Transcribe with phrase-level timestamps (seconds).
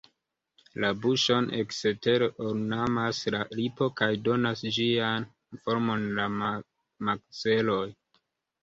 [0.85, 5.29] La buŝon ekstere ornamas la lipo kaj donas ĝian
[5.69, 6.31] formon la
[7.13, 7.83] makzeloj.